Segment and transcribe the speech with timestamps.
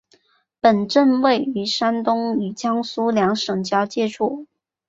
[0.59, 4.47] 本镇位于山东与江苏两省交界处。